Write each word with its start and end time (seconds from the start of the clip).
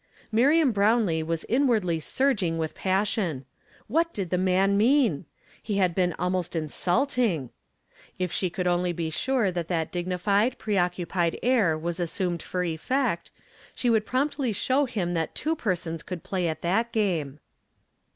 Miriam 0.31 0.73
Hrownlee 0.73 1.21
was 1.27 1.45
inwardly 1.47 1.99
surging 1.99 2.57
with 2.57 2.73
passion. 2.73 3.45
What 3.85 4.11
did 4.15 4.31
the 4.31 4.37
man 4.39 4.75
mean 4.75 5.15
'^ 5.17 5.25
He 5.61 5.75
had 5.77 5.93
been 5.93 6.13
almost 6.17 6.55
insulting! 6.55 7.51
If 8.17 8.31
she 8.31 8.49
could 8.49 8.65
only 8.65 8.93
be 8.93 9.11
sure 9.11 9.51
that 9.51 9.67
that 9.67 9.91
dignified, 9.91 10.57
preoccupied 10.57 11.37
air 11.43 11.77
was 11.77 11.99
assumed 11.99 12.41
for 12.41 12.63
effect, 12.63 13.29
slie 13.77 13.91
would 13.91 14.07
promptly 14.07 14.51
show 14.53 14.85
him 14.85 15.13
that 15.13 15.35
two 15.35 15.55
per 15.55 15.75
sons 15.75 16.01
could 16.01 16.23
play 16.23 16.47
at 16.47 16.63
that 16.63 16.91
game. 16.91 17.39